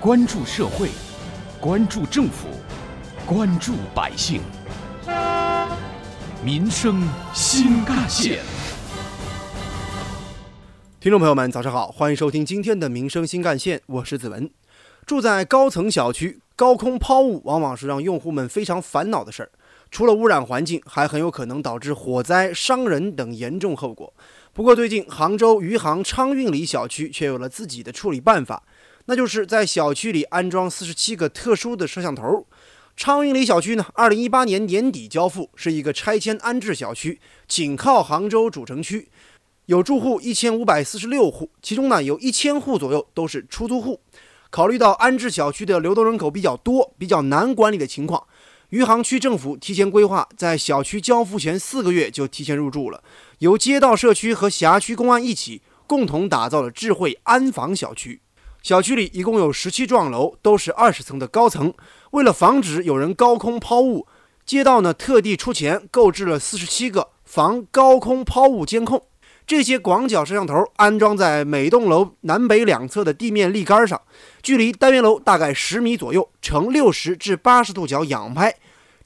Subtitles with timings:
[0.00, 0.90] 关注社会，
[1.60, 2.46] 关注政府，
[3.26, 4.40] 关注百姓，
[6.40, 7.02] 民生
[7.34, 8.38] 新干线。
[11.00, 14.48] 听众朋友们，早上好，欢迎收听今天的《民生新干线》，我是子文。
[15.04, 19.50] 住在高层小区，高空抛物往往是让用户们非常烦恼的事儿。
[19.90, 24.12] 除了污染环境，还很有可能导致火灾、伤人等严重后果。
[24.52, 28.62] 不过，最近杭州余杭昌运里小区却有了自己的处理办法。
[29.10, 32.46] 那就是在小区里安装四十七个特殊的摄像头。
[32.94, 39.08] 昌运里小区呢，二零一八年年底交付，是一个拆迁安置小区，紧靠杭州主城区，
[39.64, 44.00] 有住户一千五百四十六户，其中呢有一千户左右都是出租户。
[44.50, 48.26] 考虑到安置小区的流动人口比较多，比较难管理的情况，
[48.68, 53.02] 余杭区政府提前规划，在小区交付前四个月就提前入住了，
[53.38, 58.20] 由街道社区和辖区公安一起共同打造了智慧安防小区。
[58.62, 61.72] 小区里一共有十七幢楼，都是二十层的高层。
[62.10, 64.06] 为了防止有人高空抛物，
[64.44, 69.02] 街道呢特地出钱购置了四十七个防高空抛物监控。
[69.46, 73.98] 这些广角摄像头安装在每栋楼南北两侧的地面立杆上，
[74.42, 78.54] 距离单元楼大概十米左右，呈六十至八十度角仰拍，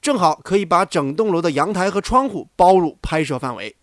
[0.01, 3.73] 正好可以把整栋楼的阳台和窗户包入拍摄范围。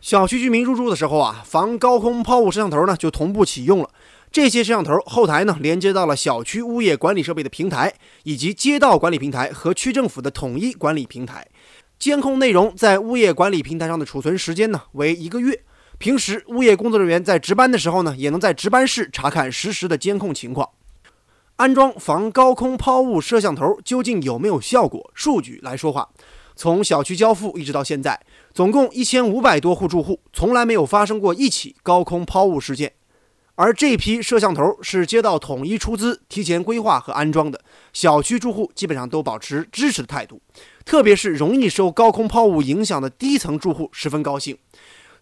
[0.00, 3.90] 小区居民入住的时候啊，防高空抛物摄像头呢就同步启用了。
[4.32, 11.46] 这些摄像头后台呢，连接到了小区物业管理设备的平台，以及街道管理平台和区政府的统一管理平台。
[11.98, 15.62] 监控内容在物业管理平台上的储存时间呢为一个月。
[15.98, 20.70] 平时物业工作人员在值班的时候呢，也能在值班室查看实时的监控情况。
[21.56, 25.10] 安装防高空抛物摄像头究竟有没有效果？
[25.14, 26.08] 数据来说话。
[26.56, 28.18] 从小区交付一直到现在，
[28.54, 32.94] 总共一千五百多户住户，从来没有发生过一起高空抛物事件。
[33.62, 37.60] 而这批摄像头是街道统一出资、提前规划和安装的，
[37.92, 40.42] 小区住户基本上都保持支持的态度，
[40.84, 44.58] 特别是容易受高空抛物影响的低层住户十分高兴。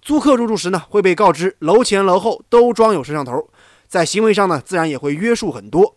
[0.00, 3.46] 租客入住时呢，会被告知楼前楼后都装有摄像头，
[3.86, 5.96] 在行为上呢，自然也会约束很多。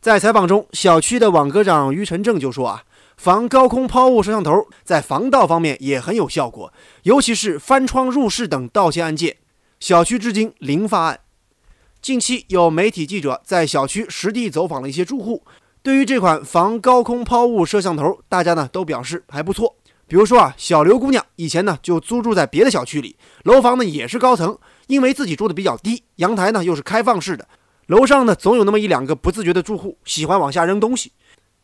[0.00, 2.82] 在采访中，小区的网格长于晨正就说啊，
[3.16, 6.72] 防高空抛物摄像头在防盗方面也很有效果，
[7.04, 9.36] 尤其是翻窗入室等盗窃案件，
[9.78, 11.20] 小区至今零发案。
[12.04, 15.42] 近期有媒体记者在小区实地走访了一些住户，
[15.82, 19.74] 对于这款防高空抛物摄像头，大家呢都表示还不错。
[20.06, 27.48] 比如说啊，小刘姑娘以前呢就租住在别的小区里，楼房呢也是高层，因为自己住的比较低，阳台呢又是开放式的，
[27.86, 31.10] 楼上呢总有那么一两个不自觉的住户喜欢往下扔东西。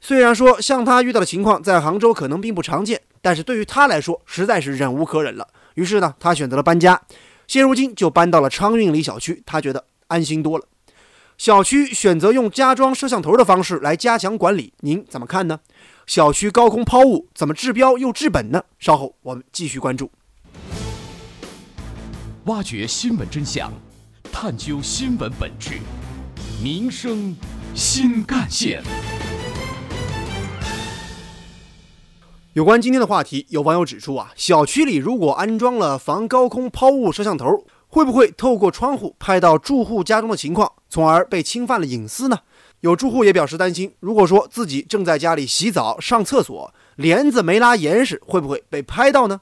[0.00, 5.46] 虽然说像她遇到的情况在杭州可能并不常见，但是对于她来说实在是忍无可忍了。
[5.74, 6.98] 于是呢，她选择了搬家，
[7.46, 9.42] 现如今就搬到了昌运里小区。
[9.44, 9.84] 她觉得。
[10.10, 10.66] 安心多了。
[11.38, 15.60] 小区选择用加装摄像头的方式来加强管理，您怎么看呢？
[16.06, 18.62] 小区高空抛物怎么治标又治本呢？
[18.78, 20.10] 稍后我们继续关注。
[22.44, 23.72] 挖掘新闻真相，
[24.30, 25.78] 探究新闻本质，
[26.62, 27.34] 民生
[27.74, 28.82] 新干线。
[32.54, 37.64] 有关今天的话题，有网友指出啊，小区里如果安装了防高空抛物摄像头。
[37.90, 42.38] 会不会透过窗户拍到住户家中的情况，从而被侵犯了隐私呢？
[42.80, 49.40] 有住户也表示担心，如果说自己正在家里洗澡、上厕所，帘子没拉严实，会不会被拍到呢？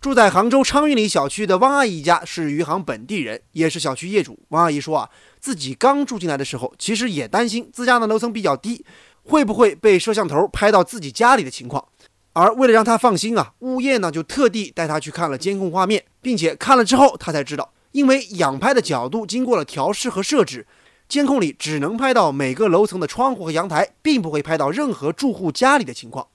[0.00, 4.38] 住在杭州昌运里小区的汪阿姨家是余杭本地人，也是小区业主。
[4.50, 8.82] 汪阿姨说啊，自己刚住进来的时候，其实也担心自家的楼层比较低，
[9.24, 11.84] 会不会被摄像头拍到自己家里的情况。
[12.32, 17.72] 而为了让她放心啊，物业呢就特地带她去看了监控画面，并且看了之后，她才知道。
[17.92, 20.66] 因为仰拍的角度经过了调试和设置，
[21.08, 26.26] 监控里只能拍到每个楼层的窗户和阳台，并不会拍到任何住户家里的情况。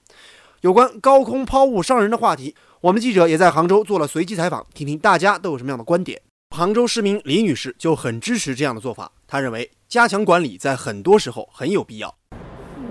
[0.60, 6.20] 有关高空抛物伤人的话题，我们记者也在杭州做了随机采访，听听大家都有什么样的观点。
[6.54, 12.14] 杭州市民李女士就很支持这样的做法，她认为加强管理在很多时候很有必要。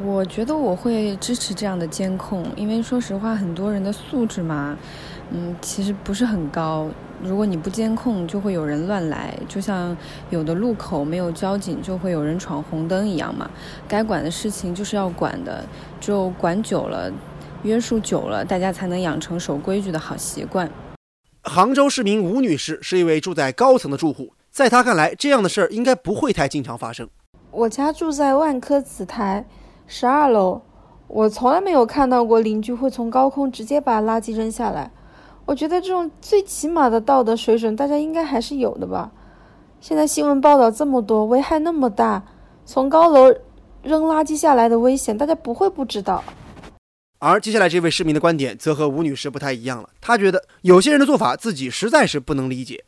[0.03, 4.77] 我觉得我会支持这样的监控，因为说实话，很多人的素质嘛。
[5.31, 6.87] 嗯，其实不是很高。
[7.23, 9.95] 如果你不监控，就会有人乱来，就像
[10.29, 13.49] 有的路口没有交警，就会有人闯红灯一样嘛。
[13.87, 15.65] 该管的事情就是要管的，
[15.99, 17.11] 只有管久了，
[17.63, 20.69] 约束久了，大家才能养成守规矩的好习惯。
[21.43, 27.07] 杭州市民吴女士是一位住在高层的住户，在她看来，这样的事儿应该不会太经常发生。
[27.51, 29.47] 我家住在万科紫台
[29.87, 30.61] 十二楼，
[31.07, 34.91] 我从来没有看到过邻居会从高空直接把垃圾扔下来。
[35.45, 39.11] 我觉得这种最起码的道德水准，大家应该还是有的吧。
[39.79, 42.23] 现在新闻报道这么多，危害那么大，
[42.65, 43.31] 从高楼
[43.83, 46.23] 扔垃圾下来的危险，大家不会不知道。
[47.19, 52.83] 而接下来这位市民的观点则和吴女士不太一样了，她觉得有些人的做法自己实在是不能理解。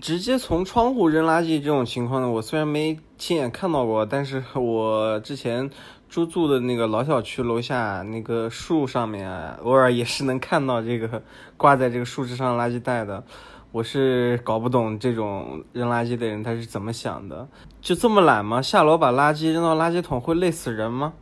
[0.00, 5.68] 直接从窗户扔垃圾这种情况呢，我虽然没亲眼看到过，但是我之前
[6.10, 9.30] 租住的那个老小区楼下那个树上面，
[9.62, 11.22] 偶尔也是能看到这个
[11.56, 13.24] 挂在这个树枝上垃圾袋的。
[13.72, 17.48] 我是搞不懂这种扔垃圾的人他是怎么想的，
[17.80, 18.60] 就这么懒吗？
[18.60, 21.14] 下楼把垃圾扔到垃圾桶会累死人吗？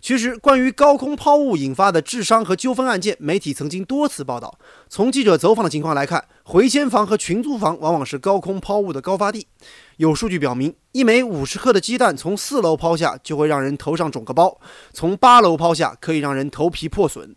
[0.00, 4.56] 其实，关于高空抛物引发的致伤和纠纷案件，媒体曾经多次报道。
[4.88, 9.48] 从记者走访的情况来看，回迁房和群租房往往是高空抛物的高发地。
[9.96, 14.60] 有数据表明，一枚五十克的鸡蛋从四楼抛下就会让人头上肿个包，
[14.92, 17.34] 从八楼抛下可以让人头皮破损。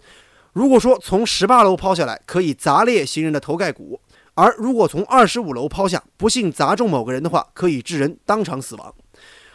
[0.53, 3.99] 如果说从十八楼抛下来可以砸裂行人的头盖骨，
[4.35, 8.93] 而如果从二十五楼抛下，不幸砸中某个人的话，可以致人当场死亡。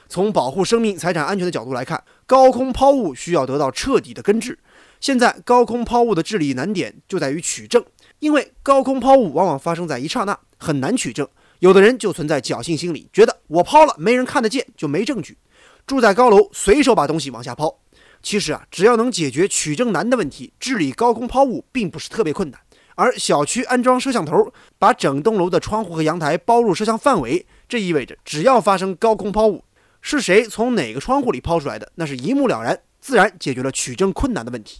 [0.08, 4.58] 从保护生命财产安全的角度来看，高空抛物需要得到彻底的根治。
[5.00, 7.84] 现在高空抛物的治理难点就在于取证，
[8.18, 11.28] 因为高空抛物往往发生在一刹那，很难取证。
[11.58, 15.36] 有的人就存在侥幸心理，觉得我抛了没人看得见就没证据。
[15.86, 17.78] 住在高楼，随手把东西往下抛。
[18.22, 22.60] 其实啊，只要能解决取证难的问题，治理高空抛物并不是特别困难。
[22.94, 29.62] 而小区安装摄像头，把整栋楼的窗户和阳台包入摄像范围，这意味着只要发生高空抛物。
[30.08, 31.90] 是谁从哪个窗户里抛出来的？
[31.96, 34.78] 那是一目了然，自然解决了取证困难的问题。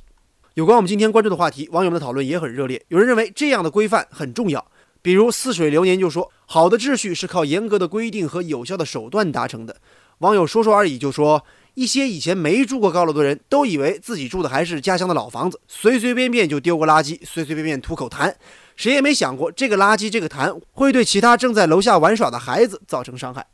[0.54, 2.80] 有关我们今天关注的话题，网友们的讨论也很热烈。
[2.86, 4.64] 有人认为这样的规范很重要，
[5.02, 9.78] 比如似水流年就说，好的秩序是靠严格的规定和有效的手段达成的。
[10.18, 11.44] 网友说说而已就说，
[11.74, 18.32] 一些以前没住过高楼的人都以为自己住的还是家乡的老房子，随随便便就丢个垃圾，随随便便吐口痰，
[18.76, 23.44] 谁也没想过这个垃圾这个痰会对其他正在楼下玩耍的孩子造成伤害。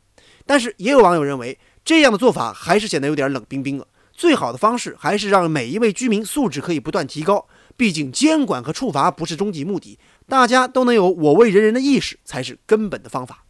[0.45, 3.87] 但是也有网友认为，这样的做法还是显得有点冷冰冰了。
[4.11, 7.47] 最好的方式还是让每一位居民素质可以不断提高。
[7.75, 9.97] 毕竟监管和处罚不是终极目的，
[10.27, 13.43] 大家都能有我为人人的意识才是根本的方法。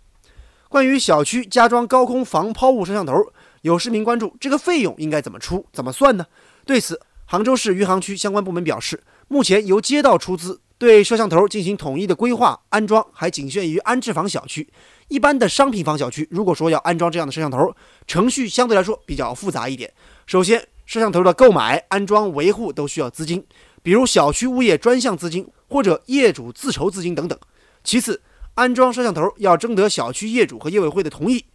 [0.70, 3.14] 关于小区加装高空防抛物摄像头，
[3.62, 6.26] 有市民关注这个费用应该怎么出、怎么算呢？
[6.66, 14.68] 对此，杭州市余杭区相关部门表示，目前由街道出资对摄像头进行统一的规划安装，还仅限于安置房小区。
[15.08, 17.74] 一般的商品房小区，如果说要安装这样的摄像头，
[18.08, 19.94] 程序相对来说比较复杂一点。
[20.26, 23.46] 首先，摄像头的购买、安装、维护都需要资金，
[23.82, 27.40] 比如小区物业专项资金或者业主自筹资金等等。
[27.84, 28.22] 其次，
[28.56, 31.46] 安装摄像头要征得小区业主和业委会的同意，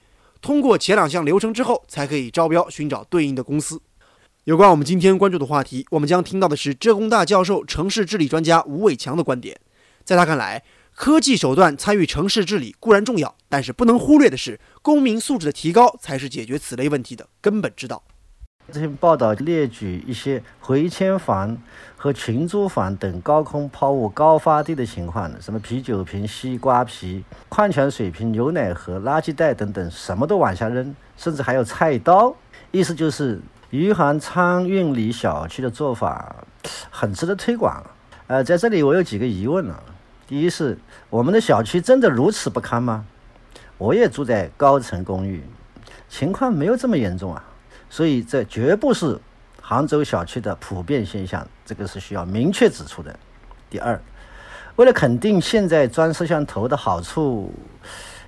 [0.41, 3.81] 通过前两项流程之后，才可以招标寻找对应的公司。
[4.49, 9.61] 有关我们今天关注的话题，我们将听到的是浙工大教授、城市治理专家吴伟强的观点。
[10.05, 10.65] 在他看来，
[10.95, 18.03] 科技手段参与城市治理固然重要，但是不能忽略的是，公民素质的提高才是解决此类问题的根本之道。
[18.71, 21.57] 这些报道列举一些回迁房
[21.97, 32.35] 和群租房等高空抛物高发地的情况，什么啤酒瓶、西瓜皮、矿泉水瓶、牛奶盒、垃圾袋等等，什么都往下扔，甚至还有菜刀。
[32.71, 36.37] 意思就是，余杭昌运里小区的做法
[36.91, 37.83] 很值得推广。
[38.27, 39.83] 呃，在这里我有几个疑问了。
[40.27, 40.77] 第一是
[41.09, 43.07] 我们的小区真的如此不堪吗？
[43.79, 45.43] 我也住在高层公寓，
[46.11, 47.43] 情况没有这么严重啊，
[47.91, 49.19] 所以这绝不是
[49.61, 53.19] 杭州小区的普遍现象，这个是需要明确指出的。
[53.71, 54.01] 第二，
[54.77, 57.53] 为了肯定现在装摄像头的好处，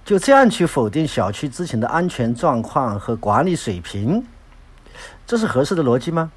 [0.05, 4.25] 就这样去否定小区之前的安全状况和管理水平，
[5.27, 6.31] 这是合适的逻辑吗？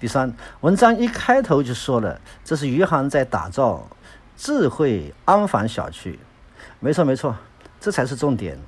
[0.00, 3.88] 第三，文章一开头就说了，这是余杭在打造。
[4.34, 6.18] 智慧安防小区，
[6.80, 7.36] 没错没错，
[7.80, 8.58] 这才是重点。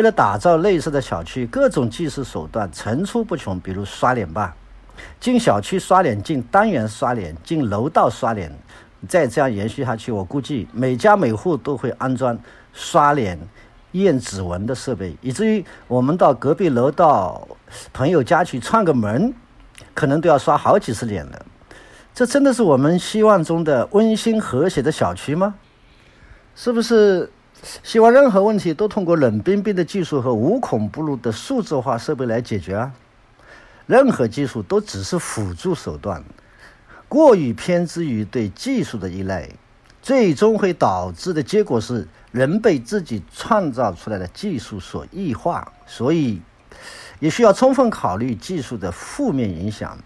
[0.00, 4.56] 为了打造类似的小区，各种技术手段层出不穷，比如刷脸吧，
[5.20, 8.50] 进小区刷脸，进单元刷脸，进楼道刷脸。
[9.06, 12.38] 再这样延续下去，我估计每家每户都会安装
[12.72, 13.38] 刷脸、
[13.92, 17.46] 验指纹的设备，以至于我们到隔壁楼道
[17.92, 19.34] 朋友家去串个门，
[19.92, 21.44] 可能都要刷好几次脸了。
[22.14, 25.56] 这真的是我们希望中的温馨和谐的小区吗？
[26.56, 27.30] 是不是
[27.82, 32.92] 希望任何问题都通过冷冰冰的技术和无孔不入的数字化设备来解决啊？
[33.86, 36.24] 任何技术都只是辅助手段，
[37.08, 39.48] 过于偏执于对技术的依赖，
[40.00, 45.72] 最终会导致的结果是人被自己创造出来的技术所异化。
[45.86, 46.40] 所以，
[47.18, 49.98] 也需要充分考虑技术的负面影响，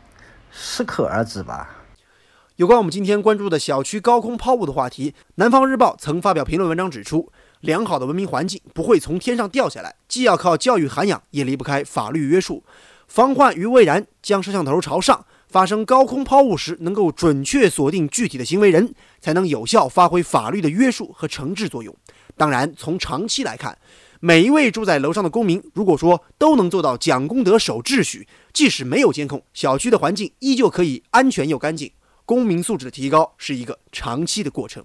[0.50, 1.76] 适可而止吧。
[2.56, 7.30] 有关我们今天关注的小区高空抛物的话题，南方日报曾发表评论文章指出，
[7.64, 12.62] 良好的文明环境不会从天上掉下来，既要靠教育涵养，也离不开法律约束。
[13.08, 21.96] 防患于未然，将摄像头朝上，发生高空抛物时能够准确锁定具体的行为人，才能有效发挥法律的约束和惩治作用。
[22.36, 23.78] 当然，从长期来看，
[24.20, 31.90] 每一位住在楼上的公民，如果说都能做到讲公德、守秩序，即使没有监控，小区的环境依旧可以安全又干净。
[32.26, 34.84] 公民素质的提高是一个长期的过程。